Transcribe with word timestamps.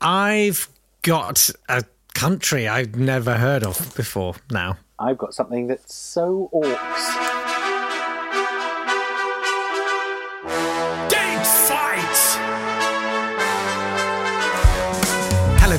I've 0.00 0.68
got 1.02 1.50
a 1.68 1.84
country 2.14 2.66
I've 2.66 2.96
never 2.96 3.36
heard 3.36 3.64
of 3.64 3.94
before 3.96 4.34
now. 4.50 4.78
I've 4.98 5.18
got 5.18 5.34
something 5.34 5.66
that's 5.66 5.94
so 5.94 6.50
orcs. 6.52 7.29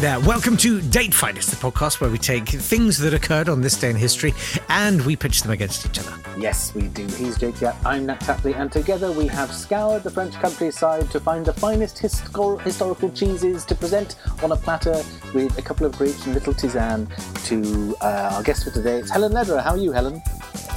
There. 0.02 0.20
Welcome 0.20 0.58
to 0.58 0.82
Date 0.82 1.14
Fight. 1.14 1.38
It's 1.38 1.52
the 1.52 1.56
podcast 1.58 2.02
where 2.02 2.10
we 2.10 2.18
take 2.18 2.50
things 2.50 2.98
that 2.98 3.14
occurred 3.14 3.48
on 3.48 3.62
this 3.62 3.80
day 3.80 3.92
in 3.92 3.96
history 3.96 4.34
and 4.68 5.00
we 5.06 5.16
pitch 5.16 5.44
them 5.44 5.52
against 5.52 5.86
each 5.86 6.00
other. 6.00 6.18
Yes, 6.40 6.74
we 6.74 6.88
do. 6.88 7.06
He's 7.06 7.38
Jake 7.38 7.62
Yap, 7.62 7.76
I'm 7.86 8.08
Nat 8.08 8.20
Tapley, 8.20 8.56
and 8.56 8.72
together 8.72 9.12
we 9.12 9.28
have 9.28 9.54
scoured 9.54 10.02
the 10.02 10.10
French 10.10 10.34
countryside 10.34 11.12
to 11.12 11.20
find 11.20 11.46
the 11.46 11.54
finest 11.54 11.98
histor- 11.98 12.60
historical 12.62 13.12
cheeses 13.12 13.64
to 13.66 13.76
present 13.76 14.16
on 14.42 14.52
a 14.52 14.56
platter 14.56 15.04
with 15.36 15.56
a 15.60 15.62
couple 15.62 15.86
of 15.86 15.96
grapes 15.96 16.26
and 16.26 16.34
little 16.34 16.56
tisane 16.56 17.08
to 17.46 17.96
uh, 18.02 18.32
our 18.34 18.42
guest 18.42 18.64
for 18.64 18.72
today. 18.72 18.98
It's 18.98 19.12
Helen 19.12 19.34
Lederer. 19.34 19.62
How 19.62 19.72
are 19.72 19.78
you, 19.78 19.92
Helen? 19.92 20.20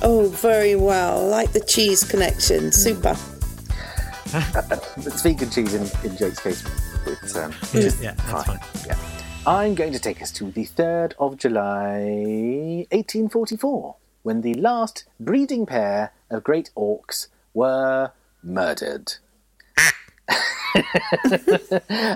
Oh, 0.02 0.28
very 0.34 0.76
well. 0.76 1.26
Like 1.26 1.52
the 1.52 1.60
cheese 1.60 2.04
connection. 2.04 2.70
Super. 2.72 3.16
It's 4.96 5.22
vegan 5.22 5.50
cheese 5.50 5.74
in, 5.74 5.82
in 6.08 6.16
Jake's 6.16 6.40
case. 6.40 6.64
It's, 7.06 7.36
um, 7.36 7.52
Yeah, 7.72 8.14
that's 8.14 8.44
fine. 8.46 8.60
Yeah. 8.86 8.96
I'm 9.46 9.74
going 9.74 9.92
to 9.92 9.98
take 9.98 10.22
us 10.22 10.32
to 10.32 10.50
the 10.50 10.64
3rd 10.64 11.12
of 11.18 11.36
July, 11.36 12.86
1844, 12.90 13.94
when 14.22 14.40
the 14.40 14.54
last 14.54 15.04
breeding 15.20 15.66
pair 15.66 16.12
of 16.30 16.42
great 16.42 16.70
auks 16.76 17.28
were 17.52 18.10
murdered. 18.42 19.14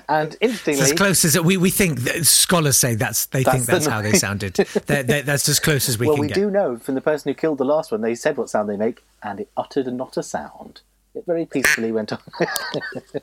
and 0.08 0.36
interestingly, 0.40 0.80
As 0.80 0.92
close 0.94 1.24
as 1.24 1.38
we, 1.40 1.56
we 1.56 1.70
think 1.70 2.00
scholars 2.24 2.76
say 2.78 2.94
that's 2.94 3.26
they 3.26 3.42
That's 3.44 3.56
think 3.56 3.66
the 3.66 3.72
that's 3.72 3.86
how 3.86 4.02
they 4.02 4.12
sounded. 4.14 4.54
They're- 4.54 5.02
they're- 5.02 5.22
that's 5.22 5.48
as 5.48 5.60
close 5.60 5.88
as 5.88 5.98
we 5.98 6.06
well, 6.06 6.16
can 6.16 6.22
we 6.22 6.28
get. 6.28 6.34
do 6.34 6.50
know 6.50 6.76
from 6.78 6.94
the 6.94 7.00
person 7.00 7.30
who 7.30 7.34
killed 7.34 7.58
the 7.58 7.64
last 7.64 7.92
one, 7.92 8.00
they 8.00 8.14
said 8.14 8.36
what 8.36 8.48
sound 8.50 8.68
they 8.68 8.76
make, 8.76 9.04
and 9.22 9.40
it 9.40 9.50
uttered 9.56 9.86
not 9.92 10.16
a 10.16 10.22
sound. 10.22 10.80
It 11.14 11.24
very 11.26 11.46
peacefully 11.46 11.92
went 11.92 12.12
on. 12.12 12.20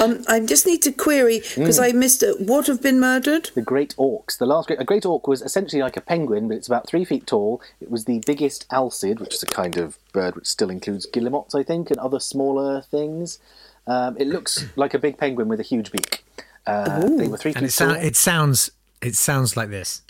Um, 0.00 0.24
I 0.28 0.40
just 0.40 0.66
need 0.66 0.82
to 0.82 0.92
query 0.92 1.38
because 1.38 1.78
I 1.78 1.92
missed 1.92 2.22
it. 2.22 2.40
What 2.40 2.66
have 2.66 2.82
been 2.82 2.98
murdered? 2.98 3.50
the 3.54 3.62
great 3.62 3.94
auks. 3.96 4.36
The 4.36 4.44
last 4.44 4.66
great, 4.66 4.80
a 4.80 4.84
great 4.84 5.06
auk 5.06 5.28
was 5.28 5.40
essentially 5.40 5.80
like 5.80 5.96
a 5.96 6.00
penguin, 6.00 6.48
but 6.48 6.56
it's 6.56 6.66
about 6.66 6.86
three 6.86 7.04
feet 7.04 7.26
tall. 7.26 7.62
It 7.80 7.90
was 7.90 8.04
the 8.04 8.22
biggest 8.26 8.68
alcid, 8.70 9.20
which 9.20 9.34
is 9.34 9.42
a 9.42 9.46
kind 9.46 9.76
of 9.76 9.98
bird 10.12 10.34
which 10.34 10.46
still 10.46 10.68
includes 10.68 11.06
guillemots, 11.06 11.54
I 11.54 11.62
think, 11.62 11.90
and 11.90 11.98
other 12.00 12.18
smaller 12.18 12.82
things. 12.82 13.38
Um, 13.86 14.16
it 14.18 14.26
looks 14.26 14.66
like 14.76 14.94
a 14.94 14.98
big 14.98 15.16
penguin 15.16 15.48
with 15.48 15.60
a 15.60 15.64
huge 15.64 15.92
beak. 15.92 16.24
Uh, 16.66 17.08
they 17.08 17.28
were 17.28 17.38
three 17.38 17.52
and 17.52 17.60
feet 17.60 17.66
it, 17.66 17.72
sound, 17.72 17.94
tall. 17.96 18.04
it 18.04 18.16
sounds 18.16 18.70
it 19.00 19.14
sounds 19.14 19.56
like 19.56 19.70
this. 19.70 20.02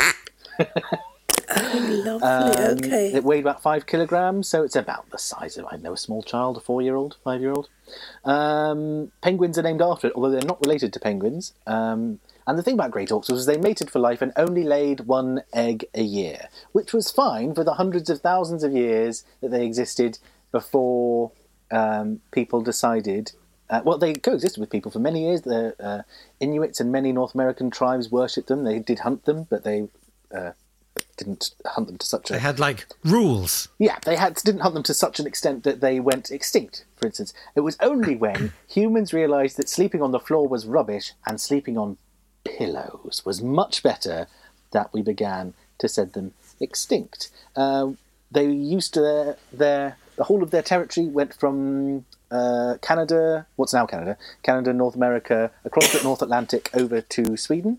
Lovely. 1.74 2.86
okay. 2.86 3.12
It 3.12 3.24
weighed 3.24 3.40
about 3.40 3.62
five 3.62 3.86
kilograms, 3.86 4.48
so 4.48 4.62
it's 4.62 4.76
about 4.76 5.10
the 5.10 5.18
size 5.18 5.56
of 5.56 5.66
I 5.70 5.76
know 5.76 5.92
a 5.92 5.96
small 5.96 6.22
child, 6.22 6.56
a 6.56 6.60
four-year-old, 6.60 7.16
five-year-old. 7.24 7.68
Um, 8.24 9.12
penguins 9.20 9.58
are 9.58 9.62
named 9.62 9.82
after 9.82 10.08
it, 10.08 10.12
although 10.14 10.30
they're 10.30 10.42
not 10.42 10.60
related 10.64 10.92
to 10.92 11.00
penguins. 11.00 11.54
Um, 11.66 12.20
and 12.46 12.58
the 12.58 12.62
thing 12.62 12.74
about 12.74 12.90
great 12.90 13.10
auks 13.10 13.30
was 13.30 13.46
they 13.46 13.56
mated 13.56 13.90
for 13.90 13.98
life 13.98 14.20
and 14.20 14.32
only 14.36 14.64
laid 14.64 15.00
one 15.00 15.42
egg 15.52 15.84
a 15.94 16.02
year, 16.02 16.48
which 16.72 16.92
was 16.92 17.10
fine 17.10 17.54
for 17.54 17.64
the 17.64 17.74
hundreds 17.74 18.10
of 18.10 18.20
thousands 18.20 18.64
of 18.64 18.72
years 18.72 19.24
that 19.40 19.50
they 19.50 19.64
existed 19.64 20.18
before 20.50 21.32
um, 21.70 22.20
people 22.32 22.60
decided. 22.60 23.32
Uh, 23.70 23.80
well, 23.84 23.96
they 23.96 24.12
coexisted 24.12 24.60
with 24.60 24.70
people 24.70 24.90
for 24.90 24.98
many 24.98 25.24
years. 25.24 25.42
The 25.42 25.74
uh, 25.82 26.02
Inuits 26.40 26.80
and 26.80 26.92
many 26.92 27.12
North 27.12 27.34
American 27.34 27.70
tribes 27.70 28.10
worshipped 28.10 28.48
them. 28.48 28.64
They 28.64 28.80
did 28.80 29.00
hunt 29.00 29.24
them, 29.24 29.46
but 29.48 29.64
they 29.64 29.88
uh, 30.34 30.52
didn't 31.16 31.50
hunt 31.66 31.86
them 31.86 31.98
to 31.98 32.06
such 32.06 32.30
a 32.30 32.34
They 32.34 32.38
had 32.38 32.58
like 32.58 32.86
rules. 33.04 33.68
yeah, 33.78 33.98
they 34.04 34.16
had 34.16 34.34
didn't 34.36 34.60
hunt 34.60 34.74
them 34.74 34.82
to 34.84 34.94
such 34.94 35.20
an 35.20 35.26
extent 35.26 35.64
that 35.64 35.80
they 35.80 36.00
went 36.00 36.30
extinct. 36.30 36.84
For 36.96 37.06
instance, 37.06 37.34
it 37.54 37.60
was 37.60 37.76
only 37.80 38.16
when 38.16 38.52
humans 38.68 39.12
realised 39.12 39.56
that 39.56 39.68
sleeping 39.68 40.02
on 40.02 40.12
the 40.12 40.20
floor 40.20 40.48
was 40.48 40.66
rubbish 40.66 41.12
and 41.26 41.40
sleeping 41.40 41.76
on 41.76 41.98
pillows 42.44 43.22
was 43.24 43.42
much 43.42 43.82
better 43.82 44.26
that 44.72 44.92
we 44.92 45.02
began 45.02 45.54
to 45.78 45.88
send 45.88 46.12
them 46.12 46.32
extinct. 46.60 47.30
Uh, 47.54 47.90
they 48.30 48.48
used 48.48 48.94
to 48.94 49.00
their, 49.00 49.36
their 49.52 49.96
the 50.16 50.24
whole 50.24 50.42
of 50.42 50.50
their 50.50 50.62
territory 50.62 51.06
went 51.06 51.34
from 51.34 52.04
uh, 52.30 52.76
Canada, 52.82 53.46
what's 53.56 53.74
now 53.74 53.86
Canada, 53.86 54.16
Canada, 54.42 54.72
North 54.72 54.94
America, 54.94 55.50
across 55.64 55.92
the 55.92 56.02
North 56.02 56.22
Atlantic 56.22 56.70
over 56.74 57.00
to 57.00 57.36
Sweden. 57.36 57.78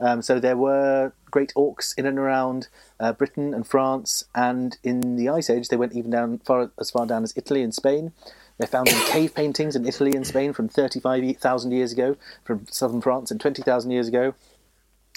Um, 0.00 0.22
so 0.22 0.38
there 0.38 0.56
were 0.56 1.12
great 1.30 1.52
auks 1.56 1.94
in 1.96 2.06
and 2.06 2.18
around 2.18 2.68
uh, 3.00 3.12
Britain 3.12 3.54
and 3.54 3.66
France, 3.66 4.24
and 4.34 4.76
in 4.82 5.16
the 5.16 5.28
Ice 5.28 5.50
Age, 5.50 5.68
they 5.68 5.76
went 5.76 5.94
even 5.94 6.10
down 6.10 6.38
far 6.38 6.70
as 6.78 6.90
far 6.90 7.06
down 7.06 7.22
as 7.22 7.32
Italy 7.36 7.62
and 7.62 7.74
Spain. 7.74 8.12
They're 8.58 8.68
found 8.68 8.88
in 8.88 8.94
cave 9.06 9.34
paintings 9.34 9.74
in 9.74 9.86
Italy 9.86 10.12
and 10.14 10.26
Spain 10.26 10.52
from 10.52 10.68
35,000 10.68 11.72
years 11.72 11.92
ago, 11.92 12.16
from 12.44 12.66
southern 12.70 13.00
France, 13.00 13.30
and 13.30 13.40
20,000 13.40 13.90
years 13.90 14.08
ago. 14.08 14.34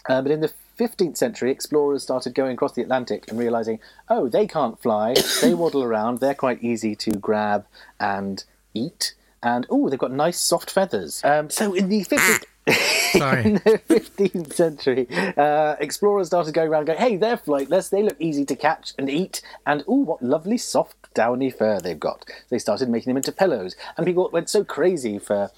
Uh, 0.08 0.22
but 0.22 0.32
in 0.32 0.42
the 0.42 0.54
15th 0.80 1.18
century, 1.18 1.52
explorers 1.52 2.04
started 2.04 2.34
going 2.34 2.54
across 2.54 2.74
the 2.74 2.82
Atlantic 2.82 3.26
and 3.28 3.40
realizing, 3.40 3.80
oh, 4.10 4.28
they 4.30 4.48
can't 4.48 4.82
fly, 4.82 5.16
they 5.42 5.54
waddle 5.56 5.84
around, 5.84 6.20
they're 6.20 6.36
quite 6.36 6.64
easy 6.64 6.96
to 6.96 7.12
grab 7.12 7.66
and 8.00 8.44
eat, 8.74 9.14
and 9.42 9.66
oh, 9.70 9.90
they've 9.90 10.00
got 10.00 10.12
nice 10.12 10.40
soft 10.40 10.72
feathers. 10.72 11.22
Um, 11.24 11.50
so 11.50 11.74
in 11.74 11.90
the 11.90 12.04
15th. 12.04 12.46
Sorry. 13.12 13.46
in 13.46 13.54
the 13.56 13.82
15th 13.88 14.54
century, 14.54 15.08
uh, 15.38 15.76
explorers 15.80 16.28
started 16.28 16.54
going 16.54 16.70
around 16.70 16.86
going, 16.86 16.98
hey, 16.98 17.16
they're 17.16 17.38
flightless, 17.38 17.90
they 17.90 18.02
look 18.02 18.20
easy 18.20 18.44
to 18.46 18.56
catch 18.56 18.94
and 18.98 19.10
eat, 19.10 19.42
and 19.66 19.84
ooh, 19.88 20.04
what 20.04 20.22
lovely 20.22 20.58
soft 20.58 20.96
downy 21.14 21.52
fur 21.52 21.80
they've 21.80 22.00
got. 22.00 22.26
They 22.50 22.58
started 22.58 22.90
making 22.90 23.12
them 23.12 23.18
into 23.18 23.32
pillows, 23.32 23.76
and 23.98 24.06
people 24.06 24.30
went 24.34 24.50
so 24.50 24.64
crazy 24.64 25.20
for 25.20 25.52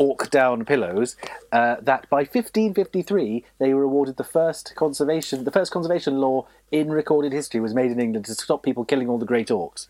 auk 0.00 0.28
down 0.30 0.64
pillows 0.64 1.16
uh, 1.52 1.76
that 1.80 2.08
by 2.10 2.18
1553 2.18 3.44
they 3.58 3.72
were 3.72 3.84
awarded 3.84 4.16
the 4.16 4.24
first 4.24 4.72
conservation 4.74 5.44
the 5.44 5.52
first 5.52 5.70
conservation 5.70 6.18
law 6.18 6.44
in 6.72 6.90
recorded 6.90 7.32
history 7.32 7.60
was 7.60 7.72
made 7.72 7.92
in 7.92 8.00
England 8.00 8.26
to 8.26 8.34
stop 8.34 8.64
people 8.64 8.84
killing 8.84 9.08
all 9.08 9.18
the 9.18 9.24
great 9.24 9.48
auks. 9.48 9.86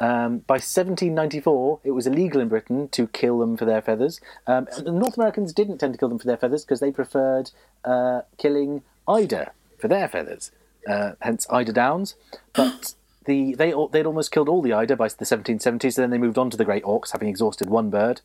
Um, 0.00 0.38
by 0.38 0.54
1794, 0.54 1.80
it 1.84 1.90
was 1.90 2.06
illegal 2.06 2.40
in 2.40 2.48
Britain 2.48 2.88
to 2.90 3.06
kill 3.08 3.38
them 3.38 3.56
for 3.56 3.64
their 3.64 3.82
feathers. 3.82 4.20
Um, 4.46 4.68
and 4.76 4.86
the 4.86 4.92
North 4.92 5.16
Americans 5.16 5.52
didn't 5.52 5.78
tend 5.78 5.94
to 5.94 5.98
kill 5.98 6.08
them 6.08 6.18
for 6.18 6.26
their 6.26 6.36
feathers 6.36 6.64
because 6.64 6.80
they 6.80 6.92
preferred 6.92 7.50
uh, 7.84 8.22
killing 8.36 8.82
eider 9.08 9.52
for 9.78 9.88
their 9.88 10.08
feathers, 10.08 10.50
uh, 10.88 11.12
hence 11.20 11.46
eider 11.50 11.72
downs. 11.72 12.14
But 12.52 12.94
the 13.24 13.54
they 13.54 13.74
they'd 13.92 14.06
almost 14.06 14.30
killed 14.30 14.48
all 14.48 14.62
the 14.62 14.72
eider 14.72 14.96
by 14.96 15.08
the 15.08 15.24
1770s. 15.24 15.94
So 15.94 16.02
then 16.02 16.10
they 16.10 16.18
moved 16.18 16.38
on 16.38 16.50
to 16.50 16.56
the 16.56 16.64
great 16.64 16.84
auks, 16.84 17.12
having 17.12 17.28
exhausted 17.28 17.68
one 17.68 17.90
bird. 17.90 18.20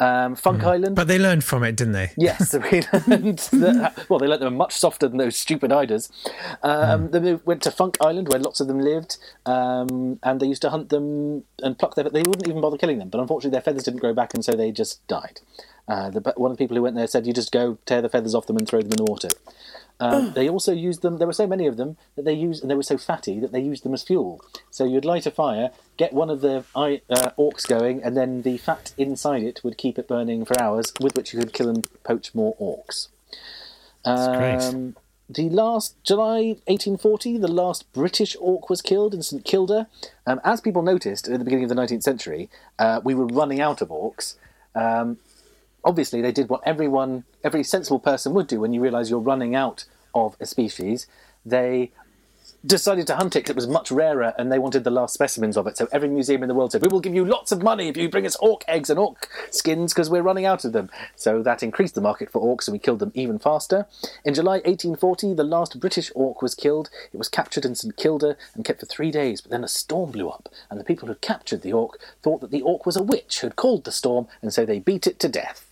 Um, 0.00 0.34
Funk 0.34 0.64
Island. 0.64 0.96
But 0.96 1.08
they 1.08 1.18
learned 1.18 1.44
from 1.44 1.62
it, 1.62 1.76
didn't 1.76 1.92
they? 1.92 2.10
Yes, 2.16 2.54
we 2.72 2.82
learned 2.92 3.38
that, 3.38 4.06
well, 4.08 4.18
they 4.18 4.26
learned 4.26 4.40
they 4.40 4.46
were 4.46 4.50
much 4.50 4.74
softer 4.74 5.06
than 5.06 5.18
those 5.18 5.36
stupid 5.36 5.70
eiders. 5.70 6.10
Um, 6.62 7.10
They 7.10 7.34
went 7.34 7.62
to 7.64 7.70
Funk 7.70 7.98
Island, 8.00 8.28
where 8.28 8.40
lots 8.40 8.60
of 8.60 8.66
them 8.66 8.80
lived, 8.80 9.18
um, 9.44 10.18
and 10.22 10.40
they 10.40 10.46
used 10.46 10.62
to 10.62 10.70
hunt 10.70 10.88
them 10.88 11.44
and 11.62 11.78
pluck 11.78 11.94
their. 11.96 12.04
They 12.04 12.22
wouldn't 12.22 12.48
even 12.48 12.62
bother 12.62 12.78
killing 12.78 12.98
them, 12.98 13.10
but 13.10 13.20
unfortunately, 13.20 13.54
their 13.54 13.60
feathers 13.60 13.82
didn't 13.82 14.00
grow 14.00 14.14
back, 14.14 14.32
and 14.34 14.44
so 14.44 14.52
they 14.52 14.72
just 14.72 15.06
died. 15.06 15.40
Uh, 15.86 16.08
the, 16.08 16.20
one 16.36 16.50
of 16.50 16.56
the 16.56 16.62
people 16.62 16.76
who 16.76 16.82
went 16.82 16.96
there 16.96 17.06
said, 17.06 17.26
"You 17.26 17.34
just 17.34 17.52
go 17.52 17.76
tear 17.84 18.00
the 18.00 18.08
feathers 18.08 18.34
off 18.34 18.46
them 18.46 18.56
and 18.56 18.66
throw 18.66 18.80
them 18.80 18.92
in 18.92 19.04
the 19.04 19.10
water." 19.10 19.28
Um, 20.00 20.32
they 20.32 20.48
also 20.48 20.72
used 20.72 21.02
them. 21.02 21.18
There 21.18 21.26
were 21.26 21.32
so 21.32 21.46
many 21.46 21.66
of 21.66 21.76
them 21.76 21.96
that 22.16 22.24
they 22.24 22.32
used, 22.32 22.62
and 22.62 22.70
they 22.70 22.74
were 22.74 22.82
so 22.82 22.98
fatty 22.98 23.38
that 23.40 23.52
they 23.52 23.60
used 23.60 23.84
them 23.84 23.94
as 23.94 24.02
fuel. 24.02 24.40
So 24.70 24.84
you'd 24.84 25.04
light 25.04 25.26
a 25.26 25.30
fire, 25.30 25.70
get 25.96 26.12
one 26.12 26.30
of 26.30 26.40
the 26.40 26.64
uh, 26.74 27.30
auks 27.38 27.68
going, 27.68 28.02
and 28.02 28.16
then 28.16 28.42
the 28.42 28.56
fat 28.56 28.92
inside 28.96 29.42
it 29.42 29.62
would 29.62 29.76
keep 29.76 29.98
it 29.98 30.08
burning 30.08 30.44
for 30.44 30.60
hours, 30.60 30.92
with 31.00 31.14
which 31.16 31.34
you 31.34 31.38
could 31.38 31.52
kill 31.52 31.68
and 31.68 31.86
poach 32.02 32.34
more 32.34 32.56
auks. 32.58 33.08
great. 34.36 34.62
Um, 34.62 34.96
the 35.28 35.48
last 35.48 35.94
July 36.02 36.56
1840, 36.66 37.38
the 37.38 37.46
last 37.46 37.92
British 37.92 38.36
auk 38.40 38.68
was 38.68 38.82
killed 38.82 39.14
in 39.14 39.22
St 39.22 39.44
Kilda. 39.44 39.86
Um, 40.26 40.40
as 40.42 40.60
people 40.60 40.82
noticed 40.82 41.28
at 41.28 41.38
the 41.38 41.44
beginning 41.44 41.64
of 41.64 41.68
the 41.68 41.76
19th 41.76 42.02
century, 42.02 42.50
uh, 42.80 43.00
we 43.04 43.14
were 43.14 43.26
running 43.26 43.60
out 43.60 43.80
of 43.80 43.90
auks. 43.90 44.34
Um, 44.74 45.18
obviously, 45.84 46.20
they 46.20 46.32
did 46.32 46.48
what 46.48 46.62
everyone, 46.64 47.24
every 47.44 47.62
sensible 47.62 47.98
person 47.98 48.34
would 48.34 48.46
do 48.46 48.60
when 48.60 48.72
you 48.72 48.80
realise 48.80 49.10
you're 49.10 49.18
running 49.18 49.54
out 49.54 49.84
of 50.14 50.36
a 50.40 50.46
species. 50.46 51.06
They 51.44 51.92
decided 52.64 53.06
to 53.06 53.16
hunt 53.16 53.34
it 53.36 53.40
because 53.40 53.50
it 53.50 53.56
was 53.56 53.66
much 53.68 53.90
rarer 53.90 54.34
and 54.38 54.52
they 54.52 54.58
wanted 54.58 54.84
the 54.84 54.90
last 54.90 55.14
specimens 55.14 55.56
of 55.56 55.66
it. 55.66 55.76
So 55.76 55.88
every 55.92 56.08
museum 56.08 56.42
in 56.42 56.48
the 56.48 56.54
world 56.54 56.72
said, 56.72 56.82
We 56.82 56.88
will 56.88 57.00
give 57.00 57.14
you 57.14 57.24
lots 57.24 57.52
of 57.52 57.62
money 57.62 57.88
if 57.88 57.96
you 57.96 58.08
bring 58.08 58.26
us 58.26 58.36
auk 58.42 58.64
eggs 58.68 58.90
and 58.90 58.98
auk 58.98 59.28
skins 59.50 59.92
because 59.92 60.10
we're 60.10 60.22
running 60.22 60.44
out 60.44 60.64
of 60.64 60.72
them. 60.72 60.90
So 61.16 61.42
that 61.42 61.62
increased 61.62 61.94
the 61.94 62.00
market 62.00 62.30
for 62.30 62.42
auks 62.42 62.68
and 62.68 62.72
we 62.74 62.78
killed 62.78 62.98
them 62.98 63.12
even 63.14 63.38
faster. 63.38 63.86
In 64.24 64.34
July 64.34 64.56
1840, 64.56 65.34
the 65.34 65.44
last 65.44 65.80
British 65.80 66.10
auk 66.14 66.42
was 66.42 66.54
killed. 66.54 66.90
It 67.12 67.16
was 67.16 67.28
captured 67.28 67.64
in 67.64 67.74
St 67.74 67.96
Kilda 67.96 68.36
and 68.54 68.64
kept 68.64 68.80
for 68.80 68.86
three 68.86 69.10
days, 69.10 69.40
but 69.40 69.50
then 69.50 69.64
a 69.64 69.68
storm 69.68 70.10
blew 70.10 70.28
up 70.28 70.48
and 70.70 70.78
the 70.78 70.84
people 70.84 71.08
who 71.08 71.14
captured 71.16 71.62
the 71.62 71.72
auk 71.72 71.98
thought 72.22 72.40
that 72.40 72.50
the 72.50 72.62
auk 72.62 72.84
was 72.84 72.96
a 72.96 73.02
witch 73.02 73.40
who 73.40 73.46
had 73.46 73.56
called 73.56 73.84
the 73.84 73.92
storm 73.92 74.28
and 74.42 74.52
so 74.52 74.66
they 74.66 74.78
beat 74.78 75.06
it 75.06 75.18
to 75.20 75.28
death. 75.28 75.69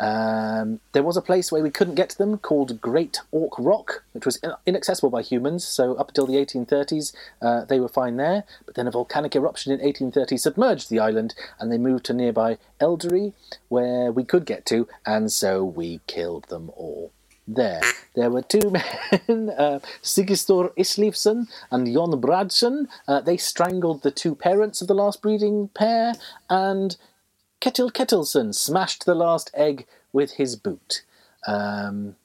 Um, 0.00 0.80
there 0.92 1.02
was 1.02 1.18
a 1.18 1.22
place 1.22 1.52
where 1.52 1.62
we 1.62 1.70
couldn't 1.70 1.94
get 1.94 2.08
to 2.10 2.18
them 2.18 2.38
called 2.38 2.80
Great 2.80 3.20
Auk 3.32 3.54
Rock, 3.58 4.02
which 4.12 4.24
was 4.24 4.36
in- 4.36 4.54
inaccessible 4.64 5.10
by 5.10 5.20
humans. 5.20 5.62
So 5.64 5.94
up 5.94 6.08
until 6.08 6.26
the 6.26 6.36
1830s, 6.36 7.14
uh, 7.42 7.66
they 7.66 7.78
were 7.78 7.88
fine 7.88 8.16
there. 8.16 8.44
But 8.64 8.76
then 8.76 8.86
a 8.86 8.90
volcanic 8.90 9.36
eruption 9.36 9.72
in 9.72 9.80
1830 9.80 10.38
submerged 10.38 10.88
the 10.88 11.00
island, 11.00 11.34
and 11.58 11.70
they 11.70 11.78
moved 11.78 12.06
to 12.06 12.14
nearby 12.14 12.56
Eldey, 12.80 13.34
where 13.68 14.10
we 14.10 14.24
could 14.24 14.46
get 14.46 14.64
to, 14.66 14.88
and 15.04 15.30
so 15.30 15.62
we 15.62 16.00
killed 16.06 16.44
them 16.44 16.70
all. 16.70 17.12
There, 17.46 17.80
there 18.14 18.30
were 18.30 18.42
two 18.42 18.70
men, 19.28 19.50
uh, 19.50 19.80
Sigistor 20.02 20.70
and 21.70 21.92
Jon 21.92 22.20
Bradson. 22.20 22.86
Uh, 23.08 23.20
they 23.20 23.36
strangled 23.36 24.02
the 24.02 24.12
two 24.12 24.34
parents 24.36 24.80
of 24.80 24.88
the 24.88 24.94
last 24.94 25.20
breeding 25.20 25.68
pair, 25.74 26.14
and 26.48 26.96
Ketil 27.60 27.92
Ketilson 27.92 28.54
smashed 28.54 29.04
the 29.04 29.14
last 29.14 29.50
egg 29.54 29.86
with 30.12 30.32
his 30.32 30.56
boot. 30.56 31.02
Um, 31.46 32.16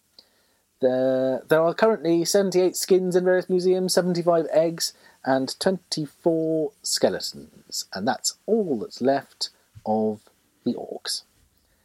there, 0.82 1.42
there 1.48 1.62
are 1.62 1.74
currently 1.74 2.26
78 2.26 2.76
skins 2.76 3.16
in 3.16 3.26
various 3.26 3.50
museums, 3.50 3.94
75 3.94 4.48
eggs, 4.52 4.94
and 5.26 5.60
24 5.60 6.72
skeletons. 6.84 7.86
And 7.94 8.08
that's 8.08 8.38
all 8.46 8.80
that's 8.80 9.02
left 9.02 9.50
of 9.86 10.22
the 10.64 10.74
auks. 10.74 11.24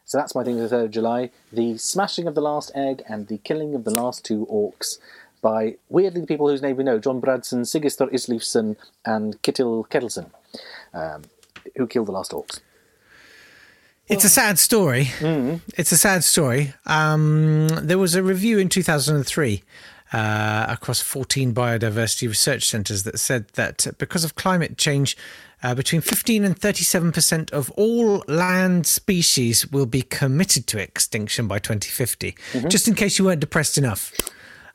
So 0.05 0.19
that's 0.19 0.35
my 0.35 0.43
thing 0.43 0.57
for 0.57 0.67
the 0.67 0.77
3rd 0.77 0.85
of 0.87 0.91
July 0.91 1.31
the 1.53 1.79
smashing 1.79 2.27
of 2.27 2.35
the 2.35 2.41
last 2.41 2.73
egg 2.75 3.03
and 3.09 3.29
the 3.29 3.39
killing 3.39 3.75
of 3.75 3.85
the 3.85 3.93
last 3.93 4.25
two 4.25 4.45
auks 4.51 4.99
by 5.41 5.77
weirdly 5.89 6.21
the 6.21 6.27
people 6.27 6.49
whose 6.49 6.63
name 6.63 6.77
we 6.77 6.85
know 6.85 6.99
John 6.99 7.21
Bradson, 7.21 7.61
Sigistor 7.61 8.13
Islifsson, 8.13 8.77
and 9.05 9.41
Kittil 9.43 9.89
Kettleson, 9.89 10.31
um, 10.93 11.23
who 11.77 11.87
killed 11.87 12.09
the 12.09 12.13
last 12.13 12.33
auks. 12.33 12.61
It's 14.11 14.25
a 14.25 14.29
sad 14.29 14.59
story. 14.59 15.05
Mm-hmm. 15.05 15.57
It's 15.77 15.93
a 15.93 15.97
sad 15.97 16.25
story. 16.25 16.75
Um, 16.87 17.69
there 17.69 17.99
was 17.99 18.15
a 18.15 18.23
review 18.23 18.59
in 18.59 18.69
2003 18.69 19.63
uh, 20.13 20.67
across 20.69 21.01
14 21.01 21.55
biodiversity 21.55 22.27
research 22.27 22.65
centres 22.65 23.05
that 23.05 23.19
said 23.19 23.49
that 23.55 23.87
because 23.99 24.25
of 24.25 24.35
climate 24.35 24.77
change, 24.77 25.17
uh, 25.63 25.75
between 25.75 26.01
15 26.01 26.45
and 26.45 26.59
37 26.59 27.13
percent 27.13 27.53
of 27.53 27.71
all 27.73 28.25
land 28.27 28.87
species 28.87 29.71
will 29.71 29.87
be 29.87 30.03
committed 30.03 30.67
to 30.67 30.79
extinction 30.79 31.47
by 31.47 31.59
2050. 31.59 32.33
Mm-hmm. 32.33 32.69
Just 32.69 32.89
in 32.89 32.95
case 32.95 33.19
you 33.19 33.27
weren't 33.27 33.41
depressed 33.41 33.79
enough, 33.79 34.13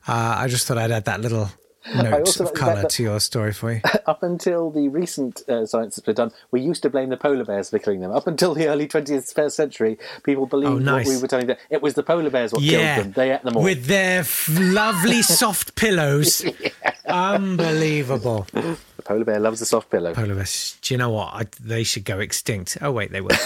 uh, 0.08 0.36
I 0.38 0.48
just 0.48 0.66
thought 0.66 0.78
I'd 0.78 0.92
add 0.92 1.04
that 1.04 1.20
little 1.20 1.50
note 1.94 2.12
also 2.12 2.44
of 2.44 2.50
like 2.50 2.54
the 2.54 2.60
fact 2.60 2.76
colour 2.76 2.88
to 2.88 3.02
your 3.02 3.20
story 3.20 3.52
for 3.52 3.72
you. 3.72 3.80
Up 4.06 4.22
until 4.22 4.70
the 4.70 4.88
recent 4.88 5.48
uh, 5.48 5.66
science 5.66 5.96
that's 5.96 6.04
been 6.06 6.14
done, 6.14 6.32
we 6.50 6.60
used 6.60 6.82
to 6.82 6.90
blame 6.90 7.08
the 7.10 7.16
polar 7.16 7.44
bears 7.44 7.70
for 7.70 7.78
killing 7.78 8.00
them. 8.00 8.10
Up 8.12 8.26
until 8.26 8.54
the 8.54 8.68
early 8.68 8.86
20th 8.88 9.50
century, 9.52 9.98
people 10.22 10.46
believed 10.46 10.72
Oh, 10.72 10.78
nice. 10.78 11.06
what 11.06 11.16
we 11.16 11.22
were 11.22 11.28
telling 11.28 11.46
them. 11.46 11.56
It 11.70 11.82
was 11.82 11.94
the 11.94 12.02
polar 12.02 12.30
bears 12.30 12.52
what 12.52 12.62
Yeah, 12.62 12.94
killed 12.96 13.06
them. 13.06 13.12
They 13.12 13.32
ate 13.34 13.42
them 13.42 13.56
all. 13.56 13.62
with 13.62 13.86
their 13.86 14.20
f- 14.20 14.48
lovely 14.50 15.22
soft 15.22 15.74
pillows. 15.76 16.44
Unbelievable. 17.08 18.46
The 18.52 18.76
polar 19.04 19.24
bear 19.24 19.38
loves 19.40 19.60
a 19.60 19.66
soft 19.66 19.90
pillow. 19.90 20.14
Polar 20.14 20.34
bears. 20.34 20.76
Do 20.82 20.94
you 20.94 20.98
know 20.98 21.10
what? 21.10 21.34
I, 21.34 21.44
they 21.60 21.84
should 21.84 22.04
go 22.04 22.18
extinct. 22.20 22.78
Oh 22.80 22.90
wait, 22.92 23.10
they 23.12 23.20
will. 23.20 23.36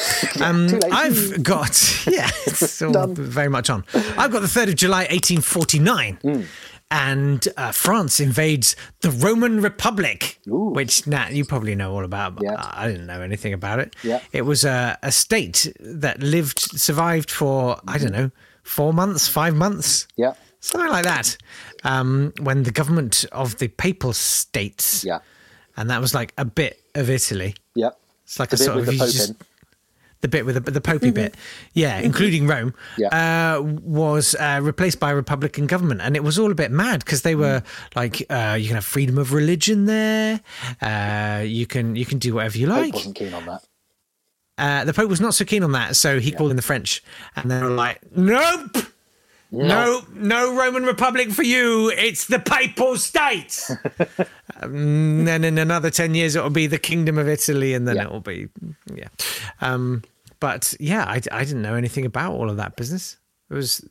Um. 0.40 0.68
I've 0.90 1.42
got 1.42 2.06
yeah, 2.06 2.30
it's 2.46 2.80
all 2.82 3.06
very 3.08 3.48
much 3.48 3.68
on. 3.70 3.84
I've 4.16 4.30
got 4.32 4.40
the 4.40 4.48
third 4.48 4.68
of 4.68 4.76
July, 4.76 5.06
eighteen 5.10 5.40
forty 5.40 5.78
nine. 5.78 6.18
Hmm. 6.22 6.42
And 6.90 7.46
uh, 7.56 7.70
France 7.72 8.18
invades 8.18 8.74
the 9.00 9.10
Roman 9.12 9.60
Republic, 9.62 10.40
Ooh. 10.48 10.70
which 10.74 11.06
Nat, 11.06 11.32
you 11.32 11.44
probably 11.44 11.74
know 11.76 11.92
all 11.94 12.04
about. 12.04 12.34
But 12.34 12.44
Yeah. 12.44 12.56
I 12.58 12.88
didn't 12.88 13.06
know 13.06 13.20
anything 13.22 13.52
about 13.52 13.78
it. 13.78 13.94
Yeah. 14.02 14.20
It 14.32 14.42
was 14.42 14.64
a, 14.64 14.98
a 15.02 15.12
state 15.12 15.72
that 15.78 16.20
lived, 16.20 16.58
survived 16.58 17.30
for 17.30 17.80
I 17.86 17.98
don't 17.98 18.12
know, 18.12 18.30
four 18.64 18.92
months, 18.92 19.28
five 19.28 19.54
months, 19.54 20.08
Yeah, 20.16 20.34
something 20.58 20.90
like 20.90 21.04
that. 21.04 21.36
Um, 21.84 22.32
when 22.40 22.64
the 22.64 22.72
government 22.72 23.24
of 23.32 23.56
the 23.58 23.68
Papal 23.68 24.12
States, 24.12 25.04
yeah, 25.04 25.20
and 25.76 25.88
that 25.90 26.00
was 26.00 26.12
like 26.12 26.32
a 26.38 26.44
bit 26.44 26.80
of 26.94 27.08
Italy. 27.08 27.54
yeah. 27.74 27.90
It's 28.24 28.38
like 28.38 28.50
The 28.50 28.56
a 28.56 28.58
bit 28.58 28.64
sort 28.64 28.78
of 28.78 28.88
the 30.22 30.28
you 30.28 30.44
Pope 30.44 30.46
just- 30.46 30.56
in. 30.56 30.62
the 30.62 30.62
bit 30.62 30.62
with 30.62 30.64
the, 30.64 30.70
the 30.70 30.80
popey 30.80 31.14
bit, 31.14 31.34
yeah, 31.72 31.98
including 31.98 32.46
Rome, 32.46 32.74
Yeah. 32.98 33.08
uh, 33.56 33.62
was 33.62 34.34
uh, 34.34 34.60
replaced 34.62 35.00
by 35.00 35.12
a 35.12 35.14
republican 35.14 35.66
government, 35.66 36.00
and 36.02 36.14
it 36.16 36.22
was 36.22 36.38
all 36.38 36.50
a 36.50 36.54
bit 36.54 36.70
mad 36.70 37.04
because 37.04 37.22
they 37.22 37.34
were 37.34 37.62
like, 37.96 38.24
uh, 38.30 38.56
you 38.60 38.66
can 38.66 38.74
have 38.76 38.84
freedom 38.84 39.16
of 39.18 39.32
religion 39.32 39.86
there, 39.86 40.40
uh, 40.82 41.42
you 41.44 41.66
can 41.66 41.96
you 41.96 42.04
can 42.04 42.18
do 42.18 42.34
whatever 42.34 42.58
you 42.58 42.66
like. 42.66 42.86
The 42.86 42.90
Pope 42.92 42.94
wasn't 42.96 43.16
keen 43.16 43.34
on 43.34 43.46
that. 43.46 43.62
Uh, 44.58 44.84
the 44.84 44.92
Pope 44.92 45.08
was 45.08 45.20
not 45.22 45.32
so 45.34 45.44
keen 45.46 45.62
on 45.62 45.72
that, 45.72 45.96
so 45.96 46.20
he 46.20 46.32
called 46.32 46.50
in 46.50 46.56
the 46.56 46.62
French, 46.62 47.02
and 47.36 47.50
they 47.50 47.62
were 47.62 47.70
like, 47.70 47.98
"Nope, 48.14 48.76
no, 49.52 50.02
no 50.14 50.54
Roman 50.56 50.84
Republic 50.84 51.30
for 51.32 51.42
you. 51.42 51.90
It's 51.90 52.26
the 52.26 52.38
Papal 52.38 52.96
States." 52.96 53.70
um, 54.60 55.24
then 55.24 55.44
in 55.44 55.58
another 55.58 55.90
ten 55.90 56.14
years, 56.14 56.36
it 56.36 56.42
will 56.42 56.50
be 56.50 56.66
the 56.66 56.78
Kingdom 56.78 57.18
of 57.18 57.28
Italy, 57.28 57.74
and 57.74 57.86
then 57.86 57.96
Yeah. 57.96 58.04
it 58.04 58.10
will 58.12 58.20
be, 58.20 58.48
yeah. 58.94 59.08
Um, 59.60 60.02
but 60.38 60.74
yeah, 60.80 61.04
I, 61.04 61.20
I 61.32 61.44
didn't 61.44 61.62
know 61.62 61.74
anything 61.74 62.06
about 62.06 62.32
all 62.32 62.48
of 62.50 62.56
that 62.56 62.76
business. 62.76 63.16
It 63.50 63.54
was 63.54 63.84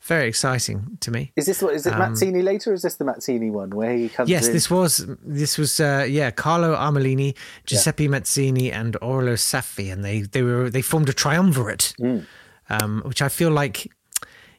very 0.00 0.28
exciting 0.28 0.96
to 1.00 1.10
me. 1.10 1.30
Is 1.36 1.44
this 1.44 1.60
what 1.60 1.74
is 1.74 1.86
it 1.86 1.92
Mazzini 1.92 2.42
later? 2.42 2.70
Or 2.70 2.72
is 2.74 2.80
this 2.80 2.94
the 2.94 3.04
Mazzini 3.04 3.50
one 3.50 3.68
where 3.70 3.94
he 3.94 4.08
comes 4.08 4.28
Um, 4.28 4.32
Yes, 4.32 4.46
in? 4.46 4.54
this 4.54 4.70
was 4.70 5.04
this 5.22 5.58
was 5.58 5.78
uh, 5.78 6.06
yeah 6.08 6.30
Carlo 6.30 6.74
Armellini, 6.74 7.36
Giuseppe 7.66 8.08
Mazzini, 8.08 8.72
and 8.72 8.96
Orlo 9.02 9.34
Saffi, 9.34 9.92
and 9.92 10.02
they 10.02 10.22
they 10.22 10.40
were 10.42 10.70
they 10.70 10.80
formed 10.80 11.10
a 11.10 11.12
triumvirate, 11.12 11.92
Hmm. 11.98 12.20
um, 12.70 13.02
which 13.04 13.20
I 13.20 13.28
feel 13.28 13.50
like. 13.50 13.88